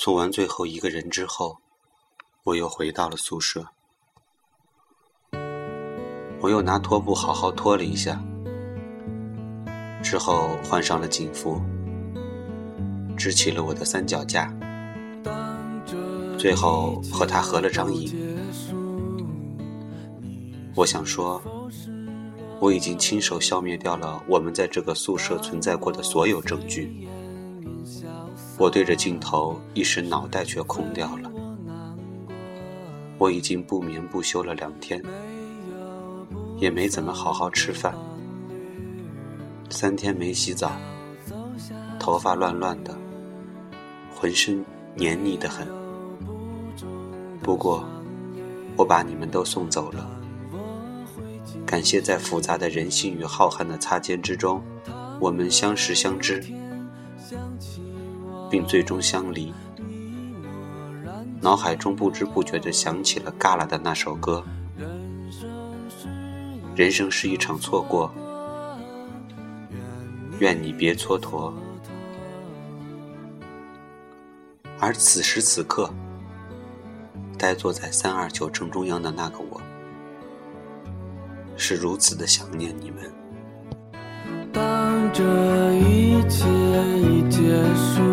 [0.00, 1.58] 送完最后一个人之后，
[2.44, 3.66] 我又回到了宿舍。
[6.40, 8.22] 我又拿拖布好好拖了一下，
[10.00, 11.60] 之后换上了警服，
[13.16, 14.54] 支起了我的三脚架，
[16.38, 18.38] 最后和他合了张影。
[20.76, 21.42] 我想说，
[22.60, 27.08] 我已经亲手消灭掉了我们在这个宿舍存在过的所有证据。
[28.58, 31.30] 我对着镜头，一时脑袋却空掉了。
[33.16, 35.00] 我已经不眠不休了两天，
[36.58, 37.94] 也没怎么好好吃饭，
[39.70, 40.72] 三天没洗澡，
[42.00, 42.96] 头发乱乱的，
[44.12, 45.66] 浑身黏腻得很。
[47.40, 47.84] 不过，
[48.76, 50.10] 我把你们都送走了，
[51.64, 54.60] 感谢在复杂的人性与浩瀚的擦肩之中，
[55.20, 56.44] 我们相识相知。
[58.50, 59.52] 并最终相离，
[61.40, 64.44] 脑海中不知不觉地想起了嘎啦的那首歌。
[66.74, 68.12] 人生是一场错过，
[70.38, 71.52] 愿你别蹉跎。
[74.78, 75.92] 而此时此刻，
[77.36, 79.60] 呆坐在三二九正中央的那个我，
[81.56, 83.12] 是如此的想念你们。
[84.52, 85.24] 当这
[85.74, 86.46] 一切
[86.96, 87.40] 已结
[87.74, 88.07] 束。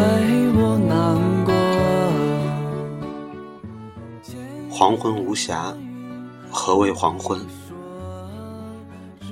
[0.00, 1.52] 为我难过。
[4.70, 5.74] 黄昏无暇，
[6.50, 7.38] 何为黄昏？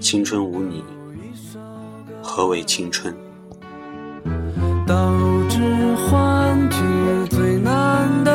[0.00, 0.84] 青春无你，
[2.22, 3.14] 何为青春？
[4.86, 4.94] 都
[5.48, 6.76] 知欢聚
[7.30, 8.30] 最难得，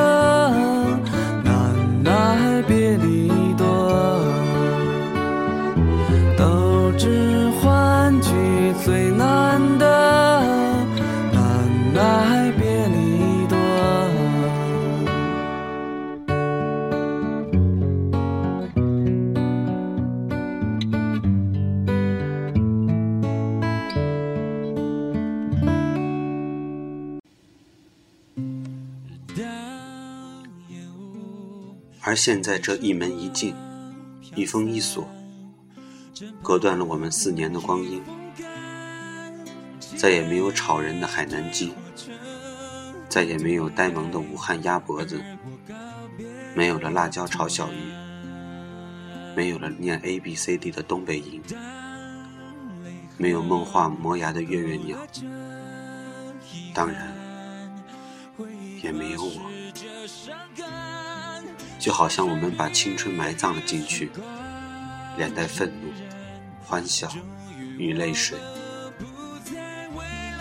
[1.43, 3.65] 难耐别离多。
[6.37, 8.31] 都知欢聚
[8.83, 9.42] 最难。
[32.13, 33.55] 而现在这一门一进，
[34.35, 35.09] 一封一锁，
[36.43, 38.03] 隔断了我们四年的光阴。
[39.97, 41.73] 再也没有吵人的海南鸡，
[43.09, 45.19] 再也没有呆萌的武汉鸭脖子，
[46.53, 47.91] 没有了辣椒炒小鱼，
[49.35, 51.41] 没有了念 A B C D 的东北音，
[53.17, 54.99] 没有梦话磨牙的月月鸟，
[56.75, 57.11] 当然
[58.83, 59.41] 也没有我。
[61.83, 64.09] 就好像我们把青春埋葬了进去，
[65.17, 65.91] 连带愤怒、
[66.65, 67.11] 欢笑
[67.77, 68.37] 与泪水。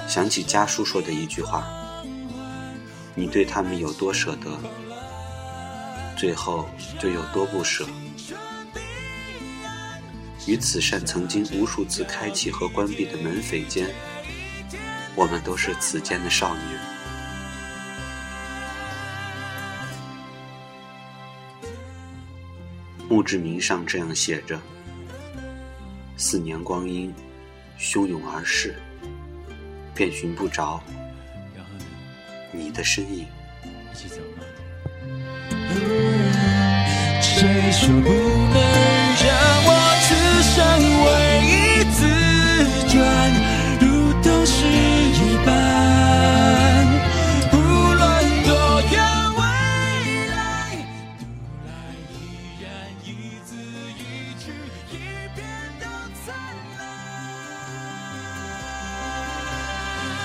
[0.07, 1.67] 想起家书说的一句话
[3.17, 4.57] ：“你对他们有多舍得，
[6.17, 6.69] 最后
[7.01, 7.89] 就有多不舍。”
[10.47, 13.93] 与此扇曾经无数次开启和关闭的门扉间，
[15.17, 16.65] 我们都是此间的少年。
[23.13, 24.59] 墓志铭上这样写着
[26.17, 27.15] ：“四年光阴，
[27.79, 28.75] 汹涌而逝，
[29.95, 30.83] 便寻不着
[32.51, 33.27] 你的身影。”
[37.21, 38.72] 谁说不能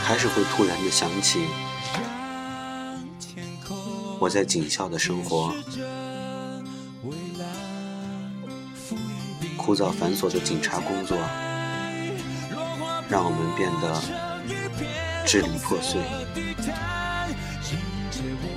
[0.07, 1.45] 还是会突然的想起，
[4.19, 5.53] 我在警校的生活，
[9.57, 11.18] 枯燥繁琐的警察工作，
[13.09, 14.01] 让我们变得
[15.25, 16.01] 支离破碎。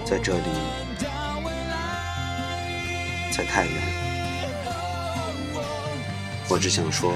[0.05, 0.45] 在这里，
[3.33, 3.75] 在太原，
[6.49, 7.13] 我只想说。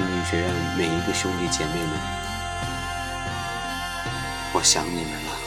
[0.00, 1.90] 心理学院每一个兄弟姐妹们，
[4.54, 5.39] 我想你们了。